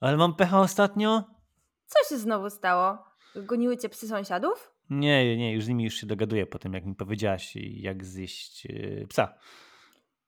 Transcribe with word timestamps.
Ale 0.00 0.16
mam 0.16 0.34
pecha 0.34 0.60
ostatnio? 0.60 1.24
Co 1.86 2.08
się 2.08 2.18
znowu 2.18 2.50
stało? 2.50 2.98
Goniły 3.36 3.76
cię 3.76 3.88
psy 3.88 4.08
sąsiadów? 4.08 4.72
Nie, 4.90 5.36
nie, 5.36 5.52
już 5.52 5.64
z 5.64 5.68
nimi 5.68 5.84
już 5.84 5.94
się 5.94 6.06
dogaduję 6.06 6.46
po 6.46 6.58
tym, 6.58 6.74
jak 6.74 6.86
mi 6.86 6.94
powiedziałaś, 6.94 7.56
jak 7.56 8.04
zjeść 8.04 8.64
yy, 8.64 9.06
psa. 9.08 9.34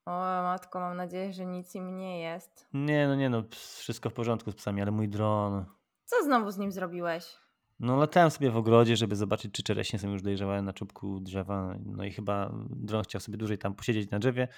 O 0.07 0.11
matko, 0.43 0.81
mam 0.81 0.97
nadzieję, 0.97 1.33
że 1.33 1.47
nic 1.47 1.75
im 1.75 1.97
nie 1.97 2.21
jest. 2.21 2.69
Nie, 2.73 3.09
no 3.09 3.15
nie, 3.17 3.31
no 3.31 3.43
wszystko 3.51 4.11
w 4.11 4.13
porządku 4.13 4.53
z 4.53 4.55
psami, 4.55 4.83
ale 4.83 4.91
mój 4.91 5.09
dron... 5.09 5.65
Co 6.05 6.25
znowu 6.25 6.51
z 6.51 6.59
nim 6.59 6.73
zrobiłeś? 6.73 7.37
No 7.81 7.97
latałem 7.97 8.31
sobie 8.31 8.51
w 8.51 8.57
ogrodzie, 8.57 8.97
żeby 8.97 9.17
zobaczyć, 9.17 9.55
czy 9.55 9.63
czereśnie 9.63 9.99
są 9.99 10.09
już 10.09 10.23
dojrzewały 10.23 10.63
na 10.63 10.73
czubku 10.73 11.21
drzewa. 11.21 11.75
No 11.85 12.05
i 12.05 12.11
chyba 12.11 12.53
dron 12.71 13.03
chciał 13.03 13.21
sobie 13.21 13.39
dłużej 13.39 13.59
tam 13.59 13.75
posiedzieć 13.75 14.11
na 14.11 14.19
drzewie, 14.19 14.49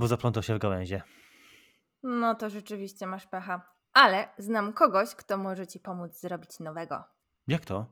bo 0.00 0.06
zaplątał 0.06 0.42
się 0.42 0.54
w 0.54 0.58
gałęzie. 0.58 1.02
No 2.02 2.34
to 2.34 2.50
rzeczywiście 2.50 3.06
masz 3.06 3.26
pecha. 3.26 3.72
Ale 3.92 4.28
znam 4.38 4.72
kogoś, 4.72 5.14
kto 5.14 5.36
może 5.36 5.66
ci 5.66 5.80
pomóc 5.80 6.20
zrobić 6.20 6.60
nowego. 6.60 7.04
Jak 7.48 7.64
to? 7.64 7.86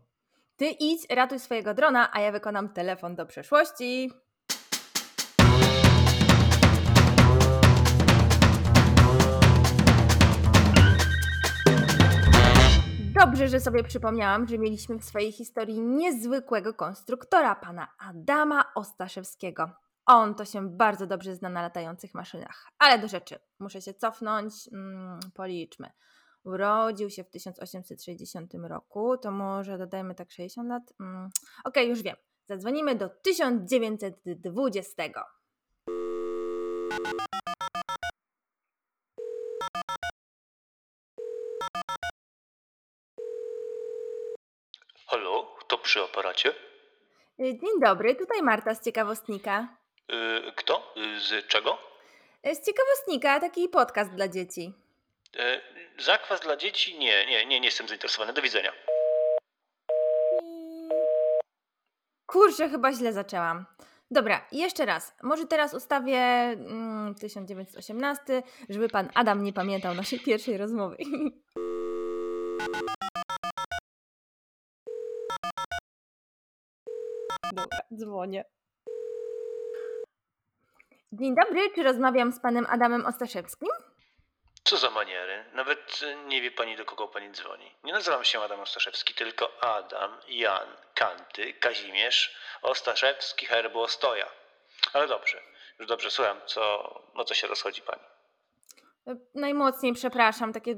Ty 0.56 0.66
idź, 0.66 1.06
ratuj 1.10 1.38
swojego 1.38 1.74
drona, 1.74 2.10
a 2.12 2.20
ja 2.20 2.32
wykonam 2.32 2.68
telefon 2.68 3.16
do 3.16 3.26
przeszłości. 3.26 4.12
Dobrze, 13.14 13.48
że 13.48 13.60
sobie 13.60 13.84
przypomniałam, 13.84 14.48
że 14.48 14.58
mieliśmy 14.58 14.98
w 14.98 15.04
swojej 15.04 15.32
historii 15.32 15.80
niezwykłego 15.80 16.74
konstruktora, 16.74 17.54
pana 17.54 17.88
Adama 17.98 18.74
Ostaszewskiego. 18.74 19.70
On 20.06 20.34
to 20.34 20.44
się 20.44 20.70
bardzo 20.76 21.06
dobrze 21.06 21.36
zna 21.36 21.48
na 21.48 21.62
latających 21.62 22.14
maszynach. 22.14 22.66
Ale 22.78 22.98
do 22.98 23.08
rzeczy, 23.08 23.38
muszę 23.58 23.82
się 23.82 23.94
cofnąć, 23.94 24.68
mm, 24.72 25.20
policzmy. 25.34 25.90
Urodził 26.44 27.10
się 27.10 27.24
w 27.24 27.30
1860 27.30 28.54
roku, 28.68 29.18
to 29.18 29.30
może 29.30 29.78
dodajmy 29.78 30.14
tak 30.14 30.30
60 30.30 30.68
lat. 30.68 30.82
Mm. 31.00 31.30
Okej, 31.64 31.82
okay, 31.82 31.84
już 31.84 32.02
wiem. 32.02 32.16
Zadzwonimy 32.44 32.94
do 32.94 33.08
1920. 33.08 35.02
Halo, 45.06 45.56
kto 45.60 45.78
przy 45.78 46.00
aparacie? 46.00 46.54
Dzień 47.38 47.80
dobry, 47.80 48.14
tutaj 48.14 48.42
Marta 48.42 48.74
z 48.74 48.84
Ciekawostnika. 48.84 49.79
Yy, 50.10 50.52
kto? 50.56 50.92
Yy, 50.96 51.20
z 51.20 51.46
czego? 51.46 51.78
Z 52.44 52.66
Ciekawostnika, 52.66 53.40
taki 53.40 53.68
podcast 53.68 54.14
dla 54.14 54.28
dzieci. 54.28 54.72
Yy, 55.34 55.60
zakwas 55.98 56.40
dla 56.40 56.56
dzieci? 56.56 56.98
Nie, 56.98 57.26
nie, 57.26 57.46
nie, 57.46 57.60
nie 57.60 57.66
jestem 57.66 57.88
zainteresowany. 57.88 58.32
Do 58.32 58.42
widzenia. 58.42 58.72
Kurczę, 62.26 62.68
chyba 62.68 62.92
źle 62.92 63.12
zaczęłam. 63.12 63.66
Dobra, 64.10 64.46
jeszcze 64.52 64.86
raz. 64.86 65.14
Może 65.22 65.46
teraz 65.46 65.74
ustawię 65.74 66.18
mm, 66.18 67.14
1918, 67.14 68.42
żeby 68.68 68.88
pan 68.88 69.08
Adam 69.14 69.42
nie 69.42 69.52
pamiętał 69.52 69.94
naszej 69.94 70.20
pierwszej 70.20 70.56
rozmowy. 70.56 70.96
Dobra, 77.52 77.78
dzwonię. 77.92 78.44
Dzień 81.12 81.34
dobry, 81.34 81.70
czy 81.74 81.82
rozmawiam 81.82 82.32
z 82.32 82.40
panem 82.40 82.66
Adamem 82.68 83.06
Ostaszewskim? 83.06 83.68
Co 84.64 84.76
za 84.76 84.90
maniery? 84.90 85.44
Nawet 85.54 86.00
nie 86.26 86.42
wie 86.42 86.50
pani, 86.50 86.76
do 86.76 86.84
kogo 86.84 87.08
pani 87.08 87.30
dzwoni. 87.30 87.74
Nie 87.84 87.92
nazywam 87.92 88.24
się 88.24 88.40
Adam 88.40 88.60
Ostaszewski, 88.60 89.14
tylko 89.14 89.62
Adam, 89.64 90.10
Jan, 90.28 90.68
Kanty, 90.94 91.54
Kazimierz, 91.54 92.36
Ostaszewski, 92.62 93.46
Herbu 93.46 93.80
Ostoja. 93.80 94.26
Ale 94.92 95.08
dobrze, 95.08 95.40
już 95.78 95.88
dobrze 95.88 96.10
słucham, 96.10 96.36
co, 96.46 96.60
o 97.14 97.24
co 97.24 97.34
się 97.34 97.46
rozchodzi 97.46 97.82
pani. 97.82 98.02
Najmocniej 99.34 99.92
przepraszam, 99.92 100.52
takie 100.52 100.74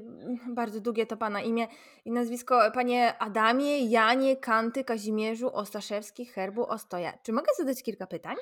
bardzo 0.48 0.81
długie 0.81 1.06
to 1.06 1.16
pana 1.16 1.41
imię 1.41 1.69
i 2.04 2.12
nazwisko. 2.12 2.71
Panie 2.75 3.19
Adamie, 3.19 3.91
Janie, 3.91 4.37
Kanty, 4.37 4.84
Kazimierzu, 4.84 5.56
Ostaszewski, 5.56 6.26
Herbu, 6.26 6.66
Ostoja. 6.66 7.12
Czy 7.22 7.32
mogę 7.32 7.54
zadać 7.59 7.82
kilka 7.82 8.06
pytań? 8.06 8.37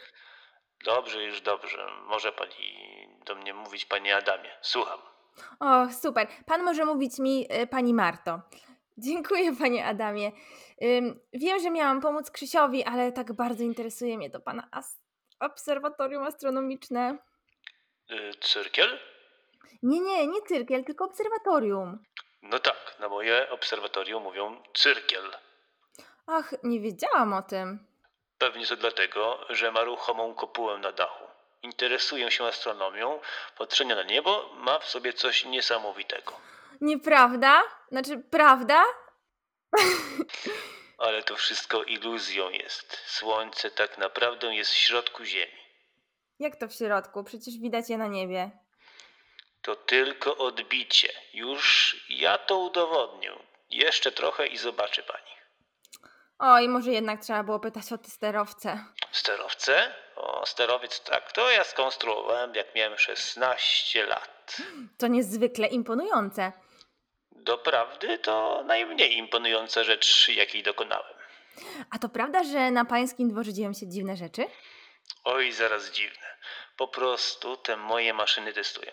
Dobrze, 0.84 1.24
już 1.24 1.40
dobrze. 1.40 1.86
Może 2.06 2.32
pani 2.32 2.54
do 3.26 3.34
mnie 3.34 3.54
mówić, 3.54 3.84
panie 3.84 4.16
Adamie. 4.16 4.50
Słucham. 4.62 4.98
O, 5.60 5.92
super. 5.92 6.26
Pan 6.46 6.62
może 6.62 6.84
mówić 6.84 7.18
mi 7.18 7.46
y, 7.62 7.66
pani 7.66 7.94
Marto. 7.94 8.40
Dziękuję, 8.98 9.56
panie 9.56 9.86
Adamie. 9.86 10.32
Ym, 10.84 11.20
wiem, 11.32 11.60
że 11.60 11.70
miałam 11.70 12.00
pomóc 12.00 12.30
Krzysiowi, 12.30 12.84
ale 12.84 13.12
tak 13.12 13.32
bardzo 13.32 13.64
interesuje 13.64 14.16
mnie 14.16 14.30
to 14.30 14.40
pana 14.40 14.68
as- 14.70 15.00
obserwatorium 15.40 16.22
astronomiczne. 16.24 17.18
Y, 18.10 18.30
cyrkiel? 18.40 18.98
Nie, 19.82 20.00
nie, 20.00 20.26
nie 20.26 20.42
cyrkiel, 20.42 20.84
tylko 20.84 21.04
obserwatorium. 21.04 21.98
No 22.42 22.58
tak, 22.58 22.96
na 23.00 23.08
moje 23.08 23.50
obserwatorium 23.50 24.22
mówią 24.22 24.62
cyrkiel. 24.74 25.22
Ach, 26.26 26.54
nie 26.62 26.80
wiedziałam 26.80 27.32
o 27.32 27.42
tym. 27.42 27.86
Pewnie 28.40 28.66
to 28.66 28.76
dlatego, 28.76 29.46
że 29.50 29.72
ma 29.72 29.82
ruchomą 29.82 30.34
kopułę 30.34 30.78
na 30.78 30.92
dachu. 30.92 31.24
Interesuję 31.62 32.30
się 32.30 32.44
astronomią, 32.44 33.20
patrzenie 33.58 33.94
na 33.94 34.02
niebo 34.02 34.50
ma 34.54 34.78
w 34.78 34.88
sobie 34.88 35.12
coś 35.12 35.44
niesamowitego. 35.44 36.40
Nieprawda? 36.80 37.62
Znaczy, 37.90 38.22
prawda? 38.30 38.84
Ale 40.98 41.22
to 41.22 41.36
wszystko 41.36 41.82
iluzją 41.82 42.50
jest. 42.50 43.02
Słońce 43.06 43.70
tak 43.70 43.98
naprawdę 43.98 44.54
jest 44.54 44.70
w 44.70 44.76
środku 44.76 45.24
Ziemi. 45.24 45.60
Jak 46.38 46.56
to 46.56 46.68
w 46.68 46.74
środku? 46.74 47.24
Przecież 47.24 47.54
widać 47.58 47.90
je 47.90 47.98
na 47.98 48.06
niebie. 48.06 48.50
To 49.62 49.76
tylko 49.76 50.36
odbicie. 50.36 51.12
Już 51.34 51.96
ja 52.08 52.38
to 52.38 52.58
udowodnię. 52.58 53.32
Jeszcze 53.70 54.12
trochę 54.12 54.46
i 54.46 54.58
zobaczy 54.58 55.02
pani. 55.02 55.39
Oj, 56.42 56.68
może 56.68 56.90
jednak 56.90 57.20
trzeba 57.20 57.42
było 57.42 57.60
pytać 57.60 57.92
o 57.92 57.98
te 57.98 58.10
sterowce. 58.10 58.84
Sterowce? 59.12 59.94
O, 60.16 60.46
sterowiec 60.46 61.00
tak. 61.00 61.32
To 61.32 61.50
ja 61.50 61.64
skonstruowałem, 61.64 62.54
jak 62.54 62.74
miałem 62.74 62.98
16 62.98 64.06
lat. 64.06 64.56
To 64.98 65.06
niezwykle 65.06 65.66
imponujące. 65.66 66.52
Doprawdy 67.32 68.18
to 68.18 68.62
najmniej 68.66 69.16
imponująca 69.16 69.84
rzecz, 69.84 70.28
jakiej 70.28 70.62
dokonałem. 70.62 71.14
A 71.90 71.98
to 71.98 72.08
prawda, 72.08 72.44
że 72.44 72.70
na 72.70 72.84
pańskim 72.84 73.30
dworze 73.30 73.52
dzieją 73.52 73.72
się 73.72 73.88
dziwne 73.88 74.16
rzeczy? 74.16 74.46
Oj, 75.24 75.52
zaraz 75.52 75.90
dziwne. 75.90 76.36
Po 76.76 76.88
prostu 76.88 77.56
te 77.56 77.76
moje 77.76 78.14
maszyny 78.14 78.52
testują. 78.52 78.92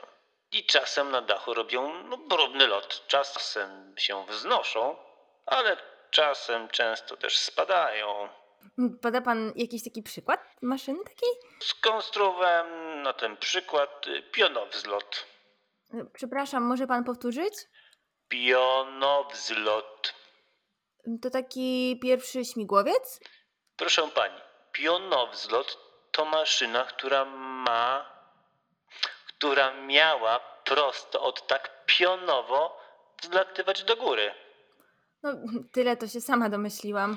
I 0.51 0.65
czasem 0.65 1.11
na 1.11 1.21
dachu 1.21 1.53
robią 1.53 2.03
no, 2.03 2.17
brudny 2.17 2.67
lot. 2.67 3.07
Czasem 3.07 3.95
się 3.97 4.25
wznoszą, 4.25 4.97
ale 5.45 5.77
czasem 6.11 6.67
często 6.67 7.17
też 7.17 7.37
spadają. 7.37 8.29
Poda 9.01 9.21
pan 9.21 9.53
jakiś 9.55 9.83
taki 9.83 10.03
przykład 10.03 10.55
maszyny 10.61 11.03
takiej? 11.03 11.29
Skonstruowałem 11.63 13.01
na 13.01 13.13
ten 13.13 13.37
przykład 13.37 14.07
y, 14.07 14.21
pionowzlot. 14.21 15.25
Przepraszam, 16.13 16.63
może 16.63 16.87
pan 16.87 17.03
powtórzyć? 17.03 17.53
Pionowzlot. 18.27 20.13
To 21.21 21.29
taki 21.29 21.99
pierwszy 22.01 22.45
śmigłowiec? 22.45 23.19
Proszę 23.77 24.09
pani, 24.15 24.39
pionowzlot 24.71 25.77
to 26.11 26.25
maszyna, 26.25 26.83
która 26.83 27.25
ma, 27.25 28.05
która 29.27 29.73
miała 29.73 30.39
prosto 30.39 31.21
od 31.21 31.47
tak 31.47 31.85
pionowo 31.85 32.79
wzlatywać 33.21 33.83
do 33.83 33.95
góry. 33.97 34.46
No, 35.23 35.33
tyle 35.73 35.97
to 35.97 36.07
się 36.07 36.21
sama 36.21 36.49
domyśliłam. 36.49 37.15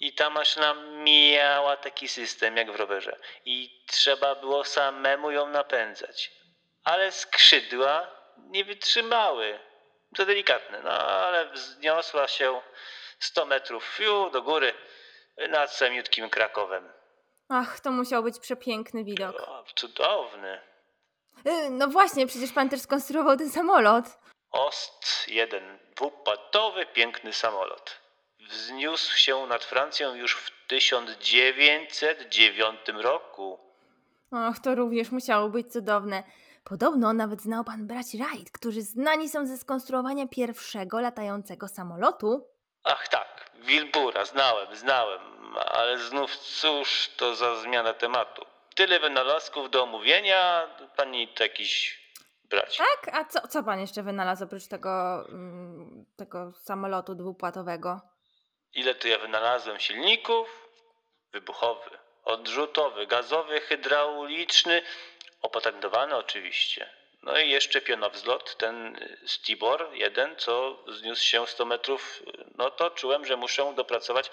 I 0.00 0.14
ta 0.14 0.30
maszyna 0.30 0.74
miała 1.04 1.76
taki 1.76 2.08
system 2.08 2.56
jak 2.56 2.72
w 2.72 2.76
rowerze. 2.76 3.16
I 3.44 3.84
trzeba 3.86 4.34
było 4.34 4.64
samemu 4.64 5.30
ją 5.30 5.48
napędzać. 5.48 6.32
Ale 6.84 7.12
skrzydła 7.12 8.06
nie 8.38 8.64
wytrzymały. 8.64 9.58
To 10.16 10.26
delikatne, 10.26 10.80
no 10.82 10.90
ale 10.90 11.50
wzniosła 11.52 12.28
się 12.28 12.60
100 13.18 13.46
metrów 13.46 13.84
fiu, 13.84 14.30
do 14.30 14.42
góry 14.42 14.74
nad 15.50 15.72
samiutkim 15.72 16.30
Krakowem. 16.30 16.88
Ach, 17.48 17.80
to 17.80 17.90
musiał 17.90 18.22
być 18.22 18.38
przepiękny 18.38 19.04
widok. 19.04 19.40
O, 19.40 19.64
cudowny. 19.76 20.60
Y, 21.46 21.70
No 21.70 21.88
właśnie, 21.88 22.26
przecież 22.26 22.52
pan 22.52 22.68
też 22.68 22.80
skonstruował 22.80 23.36
ten 23.36 23.50
samolot. 23.50 24.04
Ost-1, 24.52 25.78
dwupatowy, 25.96 26.86
piękny 26.86 27.32
samolot. 27.32 28.00
Wzniósł 28.40 29.16
się 29.16 29.46
nad 29.46 29.64
Francją 29.64 30.14
już 30.14 30.36
w 30.36 30.50
1909 30.66 32.80
roku. 32.94 33.58
Och, 34.30 34.58
to 34.58 34.74
również 34.74 35.10
musiało 35.10 35.48
być 35.48 35.72
cudowne. 35.72 36.22
Podobno 36.64 37.12
nawet 37.12 37.42
znał 37.42 37.64
pan 37.64 37.86
braci 37.86 38.18
Wright, 38.18 38.52
którzy 38.52 38.82
znani 38.82 39.28
są 39.28 39.46
ze 39.46 39.58
skonstruowania 39.58 40.28
pierwszego 40.28 41.00
latającego 41.00 41.68
samolotu. 41.68 42.46
Ach 42.84 43.08
tak, 43.08 43.50
Wilbura, 43.54 44.24
znałem, 44.24 44.76
znałem, 44.76 45.20
ale 45.56 45.98
znów 45.98 46.36
cóż 46.36 47.10
to 47.16 47.36
za 47.36 47.60
zmiana 47.60 47.94
tematu. 47.94 48.44
Tyle 48.74 49.00
wynalazków 49.00 49.70
do 49.70 49.82
omówienia, 49.82 50.66
pani 50.96 51.28
to 51.28 51.42
jakiś 51.42 51.98
brać. 52.50 52.76
Tak? 52.76 53.14
A 53.14 53.24
co, 53.24 53.48
co 53.48 53.62
pan 53.62 53.80
jeszcze 53.80 54.02
wynalazł 54.02 54.44
oprócz 54.44 54.66
tego, 54.66 55.24
mm, 55.28 56.06
tego 56.16 56.52
samolotu 56.52 57.14
dwupłatowego? 57.14 58.00
Ile 58.74 58.94
tu 58.94 59.08
ja 59.08 59.18
wynalazłem 59.18 59.80
silników? 59.80 60.68
Wybuchowy, 61.32 61.90
odrzutowy, 62.24 63.06
gazowy, 63.06 63.60
hydrauliczny, 63.60 64.82
opatentowany 65.42 66.16
oczywiście. 66.16 66.90
No 67.22 67.38
i 67.38 67.50
jeszcze 67.50 67.80
pionowzlot, 67.80 68.56
ten 68.56 68.96
y, 68.96 69.18
Stibor 69.26 69.88
jeden, 69.92 70.36
co 70.36 70.78
zniósł 70.88 71.24
się 71.24 71.46
100 71.46 71.64
metrów, 71.64 72.22
y, 72.22 72.44
no 72.54 72.70
to 72.70 72.90
czułem, 72.90 73.24
że 73.24 73.36
muszę 73.36 73.72
dopracować. 73.74 74.30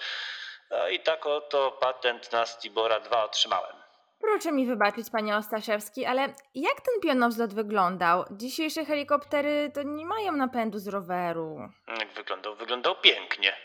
No 0.70 0.88
i 0.88 1.00
tak 1.00 1.26
oto 1.26 1.70
patent 1.70 2.32
na 2.32 2.46
Stibora 2.46 3.00
2 3.00 3.24
otrzymałem. 3.24 3.76
Proszę 4.20 4.52
mi 4.52 4.66
wybaczyć, 4.66 5.10
panie 5.10 5.36
Ostaszewski, 5.36 6.04
ale 6.04 6.22
jak 6.54 6.80
ten 6.80 7.00
pionowzlot 7.02 7.54
wyglądał? 7.54 8.24
Dzisiejsze 8.30 8.84
helikoptery 8.84 9.70
to 9.74 9.82
nie 9.82 10.06
mają 10.06 10.32
napędu 10.32 10.78
z 10.78 10.88
roweru. 10.88 11.58
Jak 12.00 12.12
wyglądał? 12.12 12.56
Wyglądał 12.56 12.96
pięknie. 13.00 13.56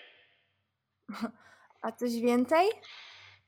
A 1.82 1.92
coś 1.92 2.12
więcej? 2.22 2.70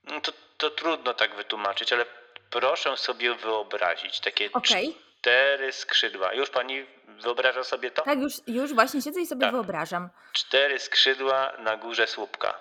No 0.04 0.22
to, 0.22 0.32
to 0.58 0.70
trudno 0.70 1.14
tak 1.14 1.36
wytłumaczyć, 1.36 1.94
ale 1.94 2.06
proszę 2.50 2.98
sobie 2.98 3.36
wyobrazić 3.36 4.20
takie 4.20 4.50
Okej. 4.54 4.98
cztery 5.20 5.72
skrzydła. 5.72 6.34
Już 6.34 6.50
pani 6.50 6.86
wyobraża 7.08 7.64
sobie 7.64 7.92
to? 7.92 8.02
Tak, 8.02 8.20
już, 8.20 8.34
już 8.48 8.74
właśnie 8.74 9.02
siedzę 9.02 9.22
i 9.22 9.28
sobie 9.28 9.42
Tak. 9.42 9.52
wyobrażam. 9.52 10.10
Cztery 10.34 10.80
skrzydła 10.80 11.52
na 11.60 11.78
górze 11.78 12.08
słupka. 12.08 12.54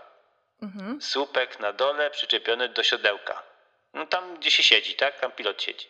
Mhm. 0.63 1.03
Słupek 1.03 1.61
na 1.61 1.73
dole 1.73 2.11
przyczepiony 2.11 2.69
do 2.69 2.83
siodełka. 2.83 3.43
No 3.95 4.07
tam 4.07 4.37
gdzie 4.37 4.51
się 4.51 4.63
siedzi, 4.63 4.95
tak? 4.95 5.21
Tam 5.21 5.33
pilot 5.33 5.63
siedzi. 5.63 5.89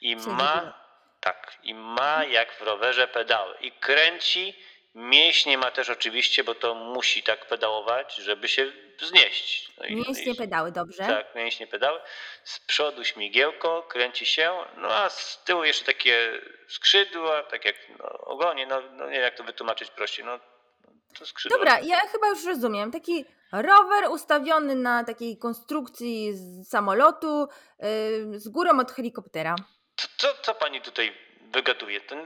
I 0.00 0.16
ma, 0.16 0.78
tak, 1.20 1.58
i 1.62 1.74
ma 1.74 2.24
jak 2.24 2.52
w 2.54 2.60
rowerze 2.62 3.08
pedały. 3.08 3.54
I 3.60 3.72
kręci, 3.72 4.54
mięśnie 4.94 5.58
ma 5.58 5.70
też 5.70 5.90
oczywiście, 5.90 6.44
bo 6.44 6.54
to 6.54 6.74
musi 6.74 7.22
tak 7.22 7.46
pedałować, 7.46 8.14
żeby 8.14 8.48
się 8.48 8.72
wznieść. 8.98 9.70
No 9.78 9.84
i- 9.86 9.96
Mięśnie 9.96 10.34
pedały, 10.34 10.72
dobrze? 10.72 11.02
Tak, 11.06 11.34
mięśnie 11.34 11.66
pedały. 11.66 12.00
Z 12.44 12.58
przodu 12.60 13.04
śmigiełko, 13.04 13.82
kręci 13.82 14.26
się, 14.26 14.58
no 14.76 14.88
a 14.94 15.10
z 15.10 15.44
tyłu 15.44 15.64
jeszcze 15.64 15.84
takie 15.84 16.40
skrzydła, 16.68 17.42
tak 17.42 17.64
jak 17.64 17.76
no, 17.98 18.08
ogonie, 18.20 18.66
no, 18.66 18.80
no 18.80 19.04
nie 19.06 19.12
wiem 19.12 19.22
jak 19.22 19.34
to 19.34 19.44
wytłumaczyć 19.44 19.90
prościej, 19.90 20.24
no. 20.24 20.40
Dobra, 21.50 21.80
ja 21.80 21.98
chyba 21.98 22.28
już 22.28 22.44
rozumiem. 22.44 22.90
Taki 22.90 23.24
rower 23.52 24.10
ustawiony 24.10 24.74
na 24.74 25.04
takiej 25.04 25.38
konstrukcji 25.38 26.34
z 26.34 26.68
samolotu 26.68 27.48
yy, 27.78 28.40
z 28.40 28.48
górą 28.48 28.80
od 28.80 28.92
helikoptera. 28.92 29.56
Co, 29.96 30.08
co, 30.16 30.28
co 30.42 30.54
pani 30.54 30.80
tutaj 30.80 31.12
wygaduje? 31.52 32.00
To 32.00 32.16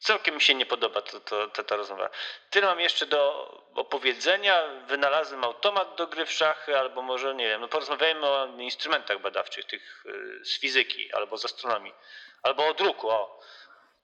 całkiem 0.00 0.34
mi 0.34 0.40
się 0.40 0.54
nie 0.54 0.66
podoba 0.66 1.02
to, 1.02 1.20
to, 1.20 1.48
to, 1.48 1.64
ta 1.64 1.76
rozmowa. 1.76 2.10
Tyle 2.50 2.66
mam 2.66 2.80
jeszcze 2.80 3.06
do 3.06 3.50
opowiedzenia. 3.74 4.62
Wynalazłem 4.88 5.44
automat 5.44 5.96
do 5.96 6.06
gry 6.06 6.26
w 6.26 6.32
szachy, 6.32 6.78
albo 6.78 7.02
może, 7.02 7.34
nie 7.34 7.48
wiem, 7.48 7.60
no 7.60 7.68
porozmawiajmy 7.68 8.26
o 8.26 8.46
instrumentach 8.46 9.22
badawczych, 9.22 9.64
tych 9.64 10.04
y, 10.06 10.44
z 10.44 10.60
fizyki, 10.60 11.12
albo 11.12 11.38
z 11.38 11.44
astronomii, 11.44 11.92
albo 12.42 12.68
o 12.68 12.74
druku, 12.74 13.08
o. 13.08 13.40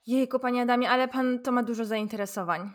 Jejku, 0.07 0.39
panie 0.39 0.63
Adamie, 0.63 0.91
ale 0.91 1.09
pan 1.09 1.43
to 1.43 1.53
ma 1.53 1.63
dużo 1.63 1.85
zainteresowań. 1.85 2.73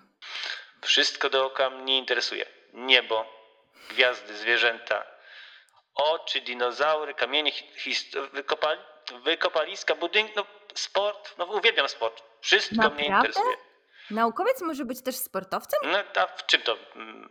Wszystko 0.84 1.30
dookoła 1.30 1.70
mnie 1.70 1.98
interesuje. 1.98 2.46
Niebo, 2.74 3.26
gwiazdy, 3.90 4.38
zwierzęta, 4.38 5.06
oczy, 5.96 6.42
dinozaury, 6.42 7.14
kamienie, 7.14 7.52
wykopali, 8.34 8.82
wykopaliska, 9.24 9.96
budynki, 9.96 10.34
no 10.36 10.46
sport, 10.76 11.34
no 11.38 11.46
uwielbiam 11.46 11.90
sport. 11.90 12.24
Wszystko 12.42 12.76
mnie 12.76 12.86
Naprawdę? 12.90 13.10
interesuje. 13.18 13.56
Naukowiec 14.12 14.62
może 14.62 14.86
być 14.86 15.04
też 15.04 15.16
sportowcem? 15.16 15.80
No 15.92 15.98
a 16.22 16.28
w 16.28 16.46
czym 16.46 16.62
to, 16.62 16.78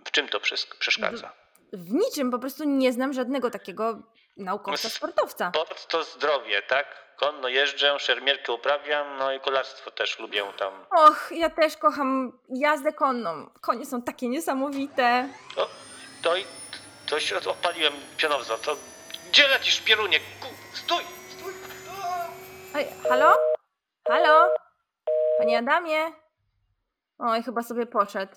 w 0.05 0.11
czym 0.11 0.29
to 0.29 0.39
przes- 0.39 0.79
przeszkadza? 0.79 1.33
W 1.73 1.93
niczym, 1.93 2.31
po 2.31 2.39
prostu 2.39 2.65
nie 2.65 2.93
znam 2.93 3.13
żadnego 3.13 3.51
takiego 3.51 3.99
naukowca, 4.37 4.89
sportowca. 4.89 5.49
Sport 5.55 5.87
to 5.89 6.05
zdrowie, 6.05 6.63
tak? 6.63 6.87
Konno 7.17 7.49
jeżdżę, 7.49 7.99
szermierkę 7.99 8.53
uprawiam, 8.53 9.17
no 9.19 9.33
i 9.33 9.41
kolarstwo 9.41 9.91
też 9.91 10.19
lubię 10.19 10.45
tam. 10.59 10.87
Och, 10.91 11.29
ja 11.33 11.51
też 11.51 11.77
kocham 11.77 12.39
jazdę 12.49 12.93
konną. 12.93 13.51
Konie 13.61 13.87
są 13.87 14.03
takie 14.03 14.29
niesamowite. 14.29 15.29
O, 15.57 15.69
to 16.23 16.37
i 16.37 16.45
coś 17.07 17.33
od- 17.33 17.47
odpaliłem 17.47 17.93
pionowza, 18.17 18.59
to 18.59 18.77
gdzie 19.29 19.49
lecisz 19.49 19.81
pierunie? 19.81 20.21
Ku, 20.21 20.47
stój, 20.77 21.03
stój! 21.39 21.53
Oj, 22.75 22.87
halo? 23.09 23.37
Halo? 24.09 24.55
Panie 25.39 25.59
Adamie? 25.59 26.13
Oj, 27.19 27.43
chyba 27.43 27.63
sobie 27.63 27.87
poszedł. 27.87 28.33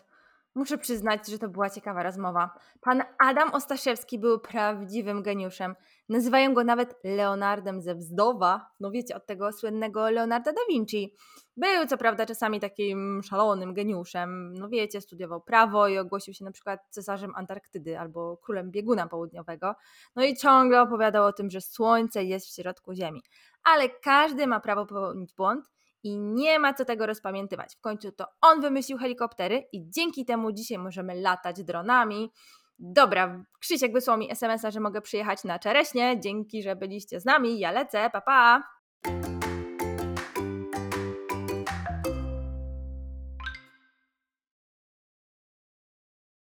Muszę 0.56 0.78
przyznać, 0.78 1.28
że 1.28 1.40
to 1.40 1.50
była 1.50 1.69
ciekawa 1.69 2.04
rozmowa. 2.04 2.60
Pan 2.81 3.04
Adam 3.19 3.54
Ostaszewski 3.54 4.19
był 4.19 4.40
prawdziwym 4.40 5.24
geniuszem. 5.24 5.75
Nazywają 6.10 6.54
go 6.54 6.63
nawet 6.63 6.96
Leonardem 7.04 7.81
ze 7.81 7.96
Wzdowa. 7.96 8.69
No 8.80 8.92
wiecie, 8.92 9.16
od 9.16 9.25
tego 9.25 9.52
słynnego 9.52 10.10
Leonarda 10.10 10.54
da 10.54 10.62
Vinci. 10.69 11.16
Był 11.57 11.88
co 11.88 11.98
prawda 11.98 12.25
czasami 12.25 12.60
takim 12.60 13.22
szalonym 13.24 13.74
geniuszem. 13.74 14.54
No 14.54 14.69
wiecie, 14.69 15.02
studiował 15.02 15.42
prawo 15.42 15.88
i 15.88 15.98
ogłosił 15.98 16.34
się 16.34 16.46
na 16.46 16.52
przykład 16.52 16.80
cesarzem 16.90 17.31
Antarktydy 17.36 18.00
albo 18.00 18.38
królem 18.38 18.72
bieguna 18.72 19.07
południowego. 19.07 19.75
No 20.16 20.24
i 20.24 20.36
ciągle 20.36 20.81
opowiadał 20.81 21.25
o 21.25 21.34
tym, 21.34 21.50
że 21.50 21.62
Słońce 21.62 22.24
jest 22.24 22.48
w 22.48 22.56
środku 22.56 22.94
Ziemi. 22.94 23.22
Ale 23.63 23.90
każdy 23.90 24.48
ma 24.48 24.60
prawo 24.60 24.86
popełnić 24.86 25.34
błąd 25.34 25.75
i 26.06 26.19
nie 26.19 26.60
ma 26.60 26.74
co 26.74 26.86
tego 26.86 27.06
rozpamiętywać. 27.06 27.75
W 27.75 27.81
końcu 27.81 28.12
to 28.12 28.25
on 28.42 28.62
wymyślił 28.62 28.98
helikoptery 28.98 29.63
i 29.72 29.90
dzięki 29.90 30.25
temu 30.25 30.52
dzisiaj 30.52 30.78
możemy 30.78 31.16
latać 31.16 31.63
dronami. 31.63 32.31
Dobra, 32.80 33.44
Krzysiek 33.60 33.94
wysłał 33.94 34.18
mi 34.18 34.31
SMS-a, 34.31 34.72
że 34.72 34.80
mogę 34.80 35.02
przyjechać 35.02 35.44
na 35.44 35.60
Czereśnie. 35.60 36.19
Dzięki, 36.19 36.63
że 36.63 36.75
byliście 36.75 37.19
z 37.19 37.25
nami. 37.25 37.60
Ja 37.60 37.72
lecę, 37.72 38.10
pa 38.10 38.22
pa! 38.22 38.63